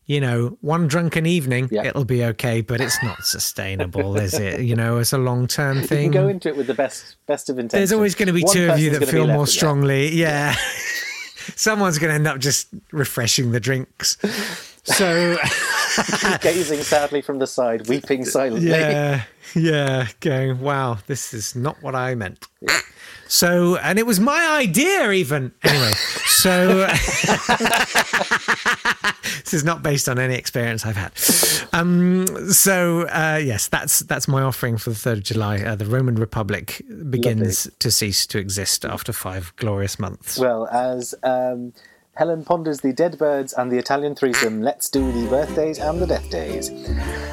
You 0.10 0.20
know, 0.20 0.58
one 0.62 0.88
drunken 0.88 1.28
evening, 1.28 1.70
Yeah. 1.72 1.84
it'll 1.86 2.04
be 2.04 2.24
okay, 2.26 2.62
but 2.62 2.82
it's 2.82 2.98
not 3.04 3.24
sustainable, 3.24 4.18
is 4.18 4.34
it? 4.34 4.62
You 4.62 4.76
know, 4.76 4.98
it's 4.98 5.14
a 5.14 5.20
long 5.20 5.46
term 5.46 5.76
You 5.76 5.82
can 5.82 5.88
thing. 5.88 6.12
go 6.12 6.28
into 6.28 6.50
it 6.50 6.58
with 6.58 6.66
the 6.66 6.74
best 6.74 7.16
best 7.28 7.48
of 7.48 7.60
intentions. 7.60 7.92
There's 7.92 7.96
always 7.96 8.16
going 8.16 8.26
to 8.26 8.34
be 8.34 8.42
One 8.42 8.54
two 8.56 8.72
of 8.72 8.80
you 8.80 8.90
that 8.98 9.08
feel 9.08 9.28
more 9.28 9.46
strongly. 9.46 10.10
Yeah. 10.16 10.56
Someone's 11.56 12.00
going 12.00 12.10
to 12.10 12.16
end 12.16 12.26
up 12.28 12.40
just 12.40 12.70
refreshing 12.92 13.52
the 13.52 13.60
drinks. 13.60 14.18
So, 14.84 15.38
gazing 16.42 16.82
sadly 16.82 17.22
from 17.22 17.40
the 17.40 17.48
side, 17.48 17.88
weeping 17.88 18.26
silently. 18.26 18.70
yeah, 18.70 19.24
yeah, 19.56 20.08
going, 20.20 20.60
wow, 20.60 20.98
this 21.08 21.34
is 21.34 21.56
not 21.56 21.82
what 21.82 21.96
I 21.96 22.16
meant. 22.16 22.48
So, 23.30 23.78
and 23.78 24.00
it 24.00 24.08
was 24.08 24.20
my 24.20 24.58
idea, 24.60 25.12
even. 25.12 25.52
Anyway, 25.64 25.92
so 25.92 26.78
this 29.44 29.54
is 29.54 29.64
not 29.64 29.84
based 29.84 30.10
on 30.10 30.18
any 30.18 30.34
experience 30.34 30.84
I've 30.84 30.96
had. 30.96 31.12
Um, 31.72 32.26
so, 32.52 33.04
uh, 33.04 33.40
yes, 33.42 33.68
that's 33.68 34.00
that's 34.00 34.28
my 34.28 34.42
offering 34.42 34.78
for 34.78 34.90
the 34.90 34.96
third 34.96 35.20
of 35.20 35.24
July. 35.26 35.62
Uh, 35.62 35.76
the 35.76 35.86
Roman 35.86 36.16
Republic 36.16 36.82
begins 37.12 37.70
to 37.78 37.92
cease 37.92 38.26
to 38.26 38.40
exist 38.40 38.84
after 38.84 39.14
five 39.14 39.54
glorious 39.58 40.00
months. 40.00 40.40
Well, 40.40 40.68
as 40.68 41.14
um, 41.22 41.74
Helen 42.20 42.44
ponders 42.44 42.82
the 42.82 42.92
dead 42.92 43.18
birds 43.18 43.54
and 43.54 43.72
the 43.72 43.78
Italian 43.78 44.14
threesome, 44.14 44.62
let's 44.62 44.90
do 44.90 45.10
the 45.14 45.30
birthdays 45.30 45.80
and 45.80 46.02
the 46.02 46.06
death 46.06 46.30
days. 46.30 46.68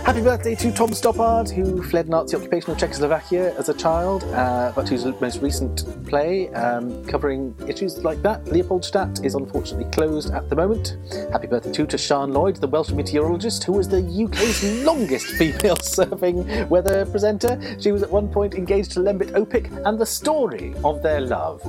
Happy 0.05 0.21
birthday 0.21 0.55
to 0.55 0.71
Tom 0.71 0.91
Stoppard, 0.91 1.51
who 1.51 1.83
fled 1.83 2.09
Nazi 2.09 2.37
occupation 2.37 2.71
of 2.71 2.79
Czechoslovakia 2.79 3.53
as 3.59 3.69
a 3.69 3.75
child, 3.75 4.23
uh, 4.27 4.71
but 4.77 4.89
whose 4.89 5.05
most 5.21 5.43
recent 5.43 5.85
play 6.07 6.51
um, 6.51 7.05
covering 7.07 7.53
issues 7.67 7.99
like 8.05 8.23
that, 8.23 8.45
Leopoldstadt, 8.45 9.25
is 9.25 9.35
unfortunately 9.35 9.91
closed 9.91 10.33
at 10.33 10.49
the 10.51 10.55
moment. 10.55 10.99
Happy 11.33 11.49
birthday 11.49 11.73
too 11.73 11.87
to 11.89 11.99
Sian 11.99 12.33
Lloyd, 12.33 12.55
the 12.55 12.69
Welsh 12.69 12.93
meteorologist, 12.93 13.65
who 13.65 13.73
was 13.73 13.89
the 13.89 14.03
UK's 14.25 14.85
longest 14.85 15.27
female 15.27 15.75
serving 15.83 16.69
weather 16.69 17.05
presenter. 17.07 17.61
She 17.81 17.91
was 17.91 18.05
at 18.05 18.11
one 18.13 18.29
point 18.29 18.55
engaged 18.55 18.93
to 18.93 19.01
Lembit 19.01 19.31
Opik, 19.31 19.67
and 19.85 19.99
the 19.99 20.07
story 20.07 20.77
of 20.85 21.03
their 21.03 21.23
love 21.23 21.61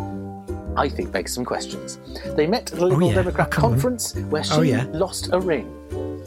I 0.78 0.88
think 0.90 1.12
begs 1.12 1.34
some 1.34 1.44
questions. 1.44 2.00
They 2.36 2.48
met 2.48 2.72
at 2.72 2.80
a 2.80 2.86
Liberal 2.86 3.10
yeah. 3.10 3.16
Democrat 3.16 3.48
Oh, 3.48 3.52
come 3.52 3.66
on. 3.66 3.72
conference 3.72 4.16
where 4.30 4.44
she 4.44 4.54
Oh, 4.54 4.62
yeah. 4.62 4.86
lost 4.92 5.30
a 5.34 5.40
ring. 5.40 5.74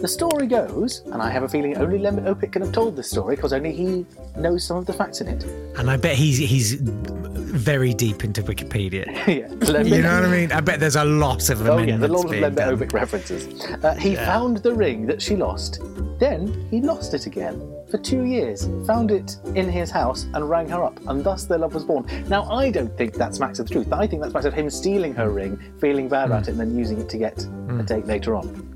The 0.00 0.09
story 0.09 0.47
goes, 0.47 1.02
and 1.12 1.21
I 1.23 1.28
have 1.30 1.42
a 1.42 1.49
feeling 1.49 1.76
only 1.76 1.99
Lembit 1.99 2.25
Opik 2.25 2.52
can 2.52 2.62
have 2.62 2.73
told 2.73 2.97
this 2.97 3.11
story 3.11 3.37
because 3.37 3.52
only 3.52 3.73
he 3.73 4.07
knows 4.37 4.64
some 4.64 4.78
of 4.78 4.87
the 4.87 4.95
facts 4.95 5.21
in 5.21 5.28
it. 5.28 5.45
And 5.78 5.90
I 5.90 5.97
bet 5.99 6.16
he's 6.16 6.38
he's 6.38 6.73
very 6.80 7.92
deep 7.92 8.25
into 8.25 8.42
Wikipedia. 8.42 9.04
yeah, 9.26 9.83
You 9.83 10.02
know 10.02 10.14
what 10.14 10.25
I 10.25 10.28
mean? 10.30 10.52
I 10.52 10.61
bet 10.61 10.80
there's 10.80 10.97
a 10.97 11.04
lot 11.04 11.50
of 11.50 11.66
Oh 11.66 11.78
yeah, 11.78 11.97
the 11.99 12.09
lot 12.09 12.25
of 12.25 12.30
Lembit. 12.33 12.78
Opik 12.78 12.92
references. 12.95 13.62
Uh, 13.85 13.95
he 13.95 14.14
found 14.16 14.59
the 14.59 14.73
ring 14.73 15.07
that 15.07 15.21
she 15.21 15.37
lost. 15.37 15.80
Then 16.19 16.66
he 16.71 16.80
lost 16.80 17.12
it 17.14 17.26
again 17.26 17.61
for 17.90 17.99
two 17.99 18.25
years. 18.25 18.68
Found 18.87 19.11
it 19.11 19.37
in 19.54 19.68
his 19.68 19.90
house 19.90 20.26
and 20.35 20.49
rang 20.49 20.68
her 20.68 20.82
up, 20.82 20.99
and 21.09 21.23
thus 21.25 21.44
their 21.44 21.59
love 21.59 21.75
was 21.75 21.85
born. 21.85 22.06
Now 22.28 22.44
I 22.50 22.70
don't 22.70 22.97
think 22.97 23.14
that's 23.14 23.38
smacks 23.38 23.59
of 23.59 23.68
the 23.68 23.73
truth. 23.75 23.92
I 23.92 24.06
think 24.06 24.23
that's 24.23 24.32
smacks 24.32 24.47
of 24.47 24.54
him 24.54 24.70
stealing 24.70 25.14
her 25.14 25.30
ring, 25.30 25.61
feeling 25.80 26.09
bad 26.09 26.26
about 26.26 26.49
it, 26.49 26.52
and 26.52 26.61
then 26.61 26.76
using 26.76 27.00
it 27.00 27.09
to 27.11 27.18
get 27.18 27.47
a 27.68 27.82
date 27.82 28.06
later 28.06 28.37
on. 28.37 28.66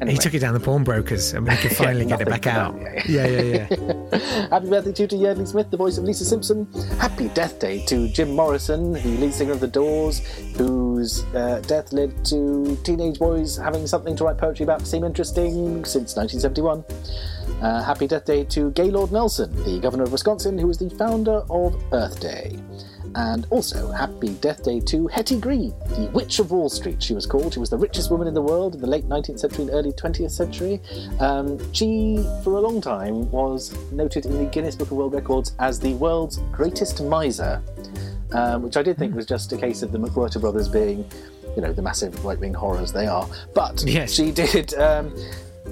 Anyway. 0.00 0.12
He 0.14 0.18
took 0.18 0.34
it 0.34 0.40
down 0.40 0.54
the 0.54 0.60
pawnbrokers 0.60 1.34
and 1.34 1.46
we 1.46 1.56
could 1.56 1.76
finally 1.76 2.04
get 2.04 2.20
it 2.20 2.28
back 2.28 2.48
out. 2.48 2.74
that, 2.82 3.08
Yeah, 3.08 3.26
yeah, 3.28 3.68
yeah. 3.70 4.48
Happy 4.50 4.68
birthday 4.68 4.92
too 4.92 5.06
to 5.06 5.16
Yeardley 5.16 5.46
Smith, 5.46 5.70
the 5.70 5.76
voice 5.76 5.98
of 5.98 6.04
Lisa 6.04 6.24
Simpson. 6.24 6.66
Happy 6.98 7.28
death 7.28 7.60
day 7.60 7.84
to 7.86 8.08
Jim 8.08 8.34
Morrison, 8.34 8.94
the 8.94 9.16
lead 9.18 9.32
singer 9.32 9.52
of 9.52 9.60
The 9.60 9.68
Doors, 9.68 10.18
whose 10.56 10.84
whose 11.04 11.24
uh, 11.34 11.60
death 11.66 11.92
led 11.92 12.24
to 12.24 12.78
teenage 12.82 13.18
boys 13.18 13.56
having 13.56 13.86
something 13.86 14.16
to 14.16 14.24
write 14.24 14.38
poetry 14.38 14.64
about 14.64 14.80
to 14.80 14.86
seem 14.86 15.04
interesting 15.04 15.84
since 15.84 16.16
1971. 16.16 16.84
Uh, 17.62 17.82
happy 17.82 18.06
Death 18.06 18.24
Day 18.26 18.44
to 18.44 18.70
Gaylord 18.72 19.10
Nelson, 19.12 19.54
the 19.64 19.80
governor 19.80 20.04
of 20.04 20.12
Wisconsin, 20.12 20.58
who 20.58 20.66
was 20.66 20.78
the 20.78 20.90
founder 20.90 21.42
of 21.50 21.80
Earth 21.92 22.20
Day. 22.20 22.58
And 23.16 23.46
also, 23.50 23.92
happy 23.92 24.30
death 24.40 24.64
day 24.64 24.80
to 24.80 25.06
Hetty 25.06 25.38
Green, 25.38 25.70
the 25.90 26.10
Witch 26.12 26.40
of 26.40 26.50
Wall 26.50 26.68
Street, 26.68 27.00
she 27.00 27.14
was 27.14 27.26
called. 27.26 27.52
She 27.54 27.60
was 27.60 27.70
the 27.70 27.78
richest 27.78 28.10
woman 28.10 28.26
in 28.26 28.34
the 28.34 28.42
world 28.42 28.74
in 28.74 28.80
the 28.80 28.88
late 28.88 29.04
19th 29.08 29.38
century 29.38 29.62
and 29.66 29.70
early 29.72 29.92
20th 29.92 30.32
century. 30.32 30.80
Um, 31.20 31.60
she, 31.72 32.26
for 32.42 32.54
a 32.54 32.60
long 32.60 32.80
time, 32.80 33.30
was 33.30 33.72
noted 33.92 34.26
in 34.26 34.36
the 34.36 34.46
Guinness 34.46 34.74
Book 34.74 34.90
of 34.90 34.96
World 34.96 35.14
Records 35.14 35.54
as 35.60 35.78
the 35.78 35.94
world's 35.94 36.38
greatest 36.50 37.04
miser, 37.04 37.62
um, 38.32 38.62
which 38.62 38.76
I 38.76 38.82
did 38.82 38.98
think 38.98 39.14
was 39.14 39.26
just 39.26 39.52
a 39.52 39.56
case 39.56 39.82
of 39.84 39.92
the 39.92 39.98
McWhirter 39.98 40.40
brothers 40.40 40.68
being, 40.68 41.08
you 41.54 41.62
know, 41.62 41.72
the 41.72 41.82
massive 41.82 42.24
right 42.24 42.38
wing 42.40 42.52
horrors 42.54 42.92
they 42.92 43.06
are. 43.06 43.28
But 43.54 43.84
Yes. 43.86 44.10
she 44.12 44.32
did, 44.32 44.74
um, 44.74 45.10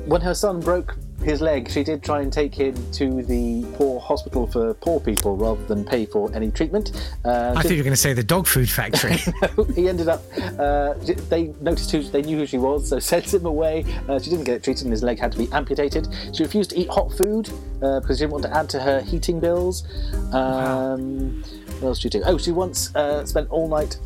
when 0.06 0.20
her 0.20 0.34
son 0.34 0.60
broke 0.60 0.94
his 1.22 1.40
leg, 1.40 1.70
she 1.70 1.82
did 1.84 2.02
try 2.02 2.20
and 2.20 2.32
take 2.32 2.54
him 2.54 2.74
to 2.92 3.22
the 3.22 3.64
poor 3.74 4.00
hospital 4.00 4.46
for 4.46 4.74
poor 4.74 5.00
people 5.00 5.36
rather 5.36 5.62
than 5.64 5.84
pay 5.84 6.06
for 6.06 6.32
any 6.34 6.50
treatment. 6.50 6.92
Uh, 7.24 7.54
I 7.56 7.62
thought 7.62 7.70
you 7.70 7.78
were 7.78 7.84
going 7.84 7.92
to 7.92 7.96
say 7.96 8.12
the 8.12 8.22
dog 8.22 8.46
food 8.46 8.68
factory. 8.68 9.16
he 9.74 9.88
ended 9.88 10.08
up. 10.08 10.22
Uh, 10.58 10.94
they 11.28 11.52
noticed 11.60 11.90
who 11.90 12.02
they 12.02 12.22
knew 12.22 12.38
who 12.38 12.46
she 12.46 12.58
was, 12.58 12.88
so 12.88 12.98
sent 13.12 13.32
him 13.32 13.46
away. 13.46 13.84
Uh, 14.08 14.18
she 14.18 14.30
didn't 14.30 14.44
get 14.44 14.56
it 14.56 14.62
treated, 14.64 14.84
and 14.84 14.92
his 14.92 15.02
leg 15.02 15.18
had 15.18 15.32
to 15.32 15.38
be 15.38 15.48
amputated. 15.52 16.08
She 16.32 16.42
refused 16.42 16.70
to 16.70 16.78
eat 16.78 16.88
hot 16.88 17.12
food 17.12 17.50
uh, 17.82 18.00
because 18.00 18.18
she 18.18 18.22
didn't 18.24 18.32
want 18.32 18.44
to 18.44 18.56
add 18.56 18.68
to 18.70 18.80
her 18.80 19.00
heating 19.00 19.40
bills. 19.40 19.84
Um, 20.32 21.42
What 21.80 21.88
else 21.88 21.98
did 22.00 22.12
she 22.12 22.18
do? 22.18 22.24
Oh, 22.26 22.38
she 22.38 22.52
once 22.52 22.94
uh, 22.94 23.24
spent 23.24 23.48
all 23.50 23.68
night 23.68 23.96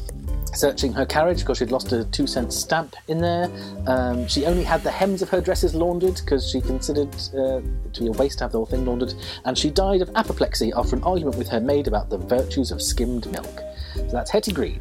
searching 0.55 0.93
her 0.93 1.05
carriage 1.05 1.41
because 1.41 1.59
she'd 1.59 1.71
lost 1.71 1.93
a 1.93 2.05
two 2.07 2.26
cent 2.26 2.53
stamp 2.53 2.97
in 3.09 3.19
there. 3.19 3.50
Um, 3.87 4.26
she 4.26 4.47
only 4.47 4.65
had 4.65 4.83
the 4.83 4.91
hems 4.91 5.23
of 5.23 5.29
her 5.31 5.41
dresses 5.41 5.75
laundered 5.75 6.17
because 6.17 6.49
she 6.50 6.61
considered 6.61 7.15
uh, 7.35 7.59
it 7.59 7.95
to 7.95 8.00
be 8.03 8.07
a 8.09 8.12
waste 8.12 8.38
to 8.38 8.45
have 8.45 8.53
the 8.53 8.59
whole 8.59 8.67
thing 8.67 8.85
laundered. 8.85 9.15
And 9.45 9.57
she 9.57 9.71
died 9.71 10.03
of 10.03 10.11
apoplexy 10.15 10.73
after 10.75 10.97
an 10.97 11.03
argument 11.03 11.37
with 11.37 11.49
her 11.49 11.61
maid 11.61 11.88
about 11.88 12.11
the 12.11 12.19
virtues 12.19 12.71
of 12.71 12.81
skimmed 12.83 13.31
milk. 13.31 13.61
So 13.95 14.11
that's 14.12 14.31
Hetty 14.31 14.53
Green. 14.53 14.81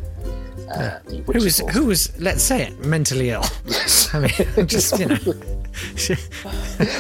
Uh, 0.70 1.00
the 1.06 1.22
Witch 1.22 1.38
who 1.38 1.44
was 1.44 1.60
who 1.60 1.86
was 1.86 2.20
let's 2.20 2.42
say 2.42 2.64
it 2.64 2.86
mentally 2.86 3.30
ill. 3.30 3.44
I 4.14 4.20
mean, 4.20 4.68
just 4.68 4.98
you 4.98 5.06
know. 5.06 5.18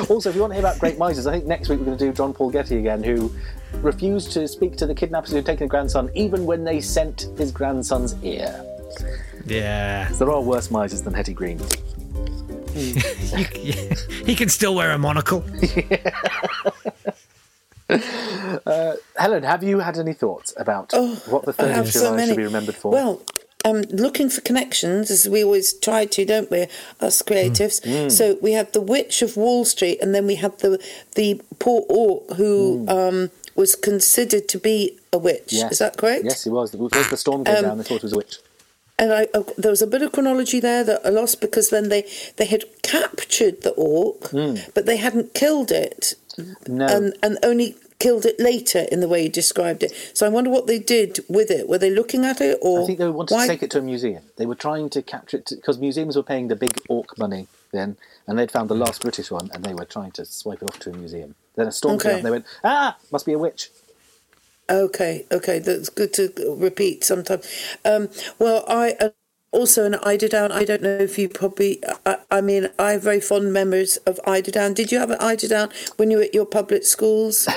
Also, 0.08 0.30
if 0.30 0.36
you 0.36 0.42
want 0.42 0.52
to 0.52 0.56
hear 0.56 0.60
about 0.60 0.80
great 0.80 1.00
misers, 1.00 1.26
I 1.26 1.32
think 1.32 1.46
next 1.46 1.70
week 1.70 1.80
we're 1.80 1.86
going 1.86 1.98
to 1.98 2.06
do 2.06 2.14
John 2.14 2.34
Paul 2.34 2.52
Getty 2.52 2.78
again, 2.78 3.02
who 3.02 3.34
refused 3.82 4.32
to 4.34 4.48
speak 4.48 4.75
to 4.77 4.86
the 4.86 4.96
kidnappers 4.96 5.32
who 5.32 5.38
had 5.38 5.46
taken 5.46 5.65
a 5.65 5.67
grandson, 5.67 6.10
even 6.15 6.46
when 6.46 6.63
they 6.63 6.82
sent 6.82 7.27
his 7.38 7.51
grandson's 7.51 8.15
ear. 8.24 8.63
yeah. 9.46 10.10
There 10.13 10.32
are 10.32 10.41
worse 10.41 10.72
misers 10.72 11.01
than 11.01 11.13
Hetty 11.13 11.34
Green. 11.34 11.60
he 12.75 14.36
can 14.36 14.50
still 14.50 14.75
wear 14.75 14.91
a 14.91 14.98
monocle. 14.98 15.46
Helen, 19.17 19.44
have 19.44 19.63
you 19.63 19.79
had 19.79 19.98
any 19.98 20.13
thoughts 20.13 20.53
about 20.58 20.91
what 21.27 21.46
the 21.46 21.51
I 21.58 21.67
3rd 21.67 21.79
of 21.79 21.89
July 21.91 22.15
many. 22.17 22.27
should 22.27 22.38
be 22.38 22.44
remembered 22.44 22.75
for? 22.75 22.91
Well, 22.91 23.22
um, 23.63 23.82
looking 23.89 24.29
for 24.29 24.41
connections, 24.41 25.10
as 25.10 25.27
we 25.27 25.44
always 25.44 25.74
try 25.74 26.05
to, 26.05 26.25
don't 26.25 26.51
we, 26.51 26.67
us 27.00 27.22
creatives? 27.22 27.82
Mm. 27.82 28.12
So 28.12 28.38
we 28.41 28.51
had 28.51 28.74
the 28.74 28.82
Witch 28.82 29.22
of 29.22 29.38
Wall 29.38 29.65
Street, 29.65 30.00
and 30.01 30.13
then 30.13 30.27
we 30.27 30.36
had 30.36 30.60
the 30.60 30.84
the 31.15 31.41
poor 31.60 31.84
orc 31.89 32.32
who 32.34 32.86
um, 32.88 33.32
was 33.56 33.76
considered 33.76 34.48
to 34.50 34.58
be 34.60 34.98
a 35.14 35.18
witch. 35.18 35.48
Mm. 35.48 35.60
Yes. 35.60 35.72
Is 35.74 35.80
that 35.80 35.98
correct? 35.98 36.26
Yes, 36.26 36.44
he 36.44 36.50
was. 36.50 36.76
As 36.94 37.10
the 37.10 37.18
storm 37.18 37.44
came 37.46 37.62
down, 37.62 37.78
they 37.78 37.84
thought 37.84 37.98
it 37.98 38.04
was 38.04 38.14
a 38.14 38.18
witch. 38.18 38.38
And 38.98 39.12
I, 39.12 39.28
uh, 39.34 39.44
there 39.58 39.72
was 39.72 39.82
a 39.82 39.88
bit 39.88 40.02
of 40.02 40.14
chronology 40.14 40.62
there 40.62 40.84
that 40.86 41.06
I 41.06 41.10
lost 41.10 41.42
because 41.42 41.70
then 41.70 41.90
they, 41.90 42.10
they 42.38 42.46
had 42.46 42.64
captured 42.82 43.62
the 43.64 43.74
auk, 43.74 44.30
Hmm. 44.30 44.56
but 44.74 44.86
they 44.86 44.98
hadn't 44.98 45.34
killed 45.34 45.70
it, 45.72 46.14
No. 46.68 46.86
and 46.88 47.14
and 47.22 47.38
only 47.44 47.76
killed 48.00 48.26
it 48.26 48.40
later 48.40 48.86
in 48.92 49.00
the 49.02 49.08
way 49.08 49.24
you 49.24 49.30
described 49.30 49.84
it. 49.84 49.92
So 50.14 50.26
I 50.26 50.30
wonder 50.30 50.50
what 50.50 50.68
they 50.68 50.80
did 50.80 51.20
with 51.28 51.50
it. 51.52 51.68
Were 51.68 51.78
they 51.78 51.90
looking 51.90 52.24
at 52.26 52.40
it, 52.40 52.58
or 52.62 52.84
I 52.84 52.86
think 52.86 53.00
they 53.00 53.10
wanted 53.10 53.34
why? 53.36 53.48
to 53.48 53.54
take 53.54 53.64
it 53.64 53.72
to 53.72 53.80
a 53.80 53.82
museum. 53.82 54.24
They 54.38 54.46
were 54.46 54.56
trying 54.56 54.90
to 54.92 55.02
capture 55.02 55.38
it 55.38 55.50
because 55.50 55.78
museums 55.78 56.16
were 56.16 56.24
paying 56.24 56.48
the 56.48 56.56
big 56.56 56.80
auk 56.90 57.18
money 57.18 57.48
then, 57.75 57.98
and 58.27 58.38
they'd 58.39 58.51
found 58.51 58.70
the 58.70 58.75
last 58.75 59.01
British 59.01 59.32
one, 59.32 59.50
and 59.53 59.63
they 59.63 59.74
were 59.74 59.86
trying 59.86 60.12
to 60.13 60.25
swipe 60.25 60.62
it 60.62 60.67
off 60.67 60.79
to 60.79 60.91
a 60.91 60.94
museum. 60.94 61.36
Then 61.55 61.67
a 61.67 61.72
storm 61.72 62.00
came 62.00 62.12
up, 62.12 62.17
and 62.17 62.25
they 62.25 62.32
went, 62.32 62.46
"Ah, 62.63 62.98
must 63.12 63.25
be 63.25 63.34
a 63.34 63.39
witch." 63.39 63.70
Okay, 64.70 65.25
okay, 65.32 65.60
that's 65.60 65.89
good 65.89 66.13
to 66.13 66.34
repeat 66.58 67.03
sometimes. 67.03 67.46
Um, 67.86 68.10
well, 68.39 68.65
I 68.67 68.96
uh, 69.00 69.10
also 69.51 69.86
in 69.86 69.94
Eiderdown. 69.94 70.51
I 70.51 70.65
don't 70.65 70.82
know 70.82 70.98
if 70.98 71.17
you 71.17 71.29
probably. 71.29 71.82
I, 72.05 72.17
I 72.29 72.41
mean, 72.41 72.70
I 72.77 72.91
have 72.91 73.03
very 73.03 73.22
fond 73.22 73.53
memories 73.53 73.98
of 74.05 74.20
Eiderdown. 74.27 74.74
Did 74.74 74.91
you 74.91 75.00
have 75.00 75.12
an 75.12 75.20
Eiderdown 75.20 75.72
when 75.98 76.12
you 76.12 76.17
were 76.17 76.24
at 76.24 76.34
your 76.34 76.46
public 76.46 76.84
schools, 76.84 77.48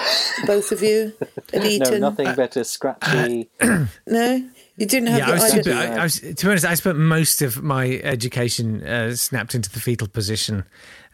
both 0.47 0.71
of 0.71 0.83
you 0.83 1.15
at 1.53 1.63
No, 1.81 1.99
nothing 1.99 2.35
better 2.35 2.65
scratchy. 2.65 3.51
No? 4.07 4.49
You 4.79 4.87
didn't 4.87 5.09
have 5.09 5.19
Yeah, 5.19 5.31
I 5.31 5.33
was, 5.33 5.53
Eiderdown. 5.53 5.77
I, 5.77 5.97
I 5.97 6.03
was, 6.05 6.21
to 6.21 6.35
be 6.35 6.49
honest, 6.49 6.65
I 6.65 6.75
spent 6.75 6.99
most 6.99 7.43
of 7.43 7.63
my 7.63 8.01
education 8.05 8.87
uh, 8.87 9.17
snapped 9.17 9.57
into 9.57 9.71
the 9.71 9.81
fetal 9.81 10.07
position 10.07 10.65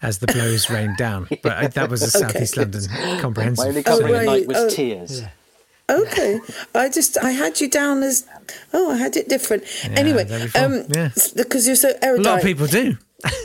as 0.03 0.19
the 0.19 0.27
blows 0.27 0.69
rained 0.71 0.99
down. 0.99 1.27
But 1.43 1.53
I, 1.53 1.67
that 1.69 1.89
was 1.89 2.03
a 2.03 2.11
Southeast 2.11 2.59
London 2.59 2.83
comprehensive. 2.83 3.17
My 3.17 3.21
comprehensive. 3.23 3.67
only 3.67 3.83
covering 3.83 4.13
right, 4.13 4.27
night 4.27 4.47
was 4.47 4.57
oh. 4.59 4.69
tears. 4.69 5.23
Okay, 5.89 6.41
I 6.75 6.91
just 6.91 7.17
I 7.19 7.31
had 7.31 7.61
you 7.61 7.69
down 7.69 8.03
as 8.03 8.27
oh 8.73 8.91
I 8.93 8.97
had 8.97 9.17
it 9.17 9.29
different. 9.29 9.65
anyway, 9.85 10.25
um, 10.55 10.85
yeah. 10.91 11.11
because 11.35 11.67
you're 11.67 11.77
so 11.77 11.93
erudite. 12.03 12.27
a 12.27 12.29
lot 12.29 12.39
of 12.39 12.45
people 12.45 12.67
do. 12.67 12.97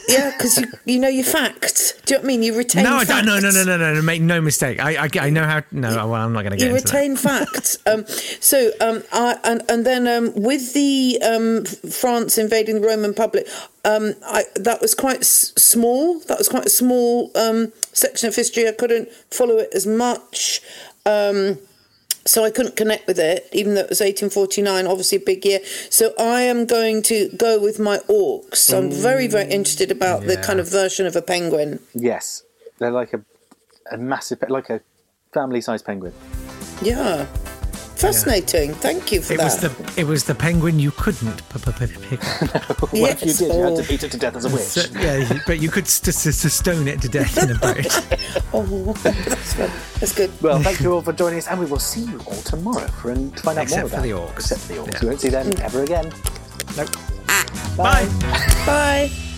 Yeah, 0.07 0.31
because 0.31 0.57
you 0.57 0.65
you 0.85 0.99
know 0.99 1.07
your 1.07 1.23
facts. 1.23 1.93
Do 2.05 2.13
you 2.13 2.17
know 2.17 2.21
what 2.21 2.25
I 2.25 2.27
mean? 2.27 2.43
You 2.43 2.57
retain. 2.57 2.83
No, 2.83 2.95
I 2.97 3.05
facts. 3.05 3.09
don't. 3.09 3.25
No, 3.25 3.39
no, 3.39 3.51
no, 3.51 3.63
no, 3.63 3.77
no, 3.77 3.93
no. 3.93 4.01
Make 4.01 4.21
no 4.21 4.41
mistake. 4.41 4.79
I, 4.79 5.05
I, 5.05 5.09
I 5.19 5.29
know 5.29 5.43
how. 5.45 5.61
No, 5.71 5.89
well, 6.07 6.15
I'm 6.15 6.33
not 6.33 6.41
going 6.41 6.51
to 6.51 6.57
get 6.57 6.67
You 6.67 6.73
retain 6.73 7.15
facts. 7.27 7.77
Um, 7.85 8.05
so, 8.39 8.71
um, 8.81 9.03
I, 9.13 9.37
and 9.43 9.61
and 9.69 9.85
then 9.85 10.07
um, 10.07 10.33
with 10.35 10.73
the 10.73 11.19
um, 11.23 11.65
France 11.65 12.37
invading 12.37 12.81
the 12.81 12.87
Roman 12.87 13.13
public, 13.13 13.47
um, 13.85 14.13
I, 14.25 14.43
that 14.55 14.81
was 14.81 14.95
quite 14.95 15.19
s- 15.19 15.53
small. 15.57 16.19
That 16.21 16.37
was 16.37 16.49
quite 16.49 16.65
a 16.65 16.69
small 16.69 17.31
um, 17.35 17.71
section 17.93 18.27
of 18.27 18.35
history. 18.35 18.67
I 18.67 18.71
couldn't 18.71 19.09
follow 19.31 19.57
it 19.57 19.69
as 19.73 19.85
much. 19.85 20.61
Um, 21.05 21.59
so 22.25 22.43
I 22.43 22.51
couldn't 22.51 22.75
connect 22.75 23.07
with 23.07 23.19
it, 23.19 23.47
even 23.51 23.75
though 23.75 23.81
it 23.81 23.89
was 23.89 24.01
1849, 24.01 24.87
obviously 24.87 25.17
a 25.17 25.21
big 25.21 25.45
year. 25.45 25.59
So 25.89 26.13
I 26.19 26.41
am 26.41 26.65
going 26.65 27.01
to 27.03 27.29
go 27.35 27.59
with 27.59 27.79
my 27.79 27.99
auks. 28.07 28.75
I'm 28.75 28.89
mm. 28.89 28.93
very, 28.93 29.27
very 29.27 29.49
interested 29.49 29.91
about 29.91 30.23
the 30.23 30.37
kind 30.37 30.59
of 30.59 30.69
version 30.69 31.05
of 31.05 31.15
a 31.15 31.21
penguin. 31.21 31.79
Yes, 31.93 32.43
they're 32.77 32.91
like 32.91 33.13
a, 33.13 33.21
a 33.91 33.97
massive, 33.97 34.43
like 34.49 34.69
a 34.69 34.81
family-sized 35.33 35.85
penguin. 35.85 36.13
Yeah. 36.81 37.27
Fascinating. 37.99 38.73
Thank 38.75 39.11
you 39.11 39.21
for 39.21 39.33
It 39.33 39.37
that. 39.37 39.43
was 39.43 39.57
the 39.59 39.93
it 40.01 40.05
was 40.05 40.23
the 40.23 40.33
penguin 40.35 40.79
you 40.79 40.91
couldn't 40.91 41.41
p- 41.49 41.59
p- 41.59 41.71
p- 41.71 42.15
pick 42.15 42.55
up. 42.55 42.81
Well, 42.93 43.05
if 43.05 43.21
you 43.21 43.27
Yes, 43.27 43.37
did, 43.39 43.53
you 43.53 43.61
had 43.61 43.73
oh. 43.73 43.81
to 43.81 43.87
beat 43.87 44.03
it 44.03 44.11
to 44.11 44.17
death 44.17 44.35
as 44.35 44.45
a 44.45 44.49
uh, 44.49 44.53
witch. 44.53 44.61
So, 44.63 44.81
yeah, 44.99 45.39
but 45.45 45.59
you 45.59 45.69
could 45.69 45.87
st- 45.87 46.15
st- 46.15 46.33
st- 46.35 46.51
stone 46.53 46.87
it 46.87 47.01
to 47.01 47.09
death 47.09 47.37
in 47.43 47.51
a 47.51 47.55
boat. 47.59 47.85
Oh, 48.53 48.93
that's 49.03 49.53
fun. 49.53 49.69
That's 49.99 50.15
good. 50.15 50.31
Well, 50.41 50.59
thank 50.61 50.79
you 50.79 50.93
all 50.93 51.01
for 51.01 51.13
joining 51.13 51.39
us, 51.39 51.47
and 51.47 51.59
we 51.59 51.65
will 51.65 51.79
see 51.79 52.01
you 52.05 52.19
all 52.25 52.41
tomorrow 52.43 52.87
for 52.87 53.11
and 53.11 53.35
to 53.35 53.43
find 53.43 53.57
out 53.59 53.63
Except 53.63 53.81
more 53.81 53.89
for 53.89 53.95
about 53.95 54.03
the 54.03 54.11
auks. 54.11 54.39
Except 54.51 54.61
for 54.61 54.67
the 54.73 54.79
auks. 54.79 54.93
Yeah. 54.93 54.99
We 55.01 55.07
won't 55.07 55.21
see 55.21 55.29
them 55.29 55.47
mm. 55.51 55.59
ever 55.59 55.83
again. 55.83 56.05
Nope. 56.77 56.89
Ah. 57.27 57.45
Bye. 57.77 58.05
Bye. 58.65 58.65
Bye. 59.09 59.28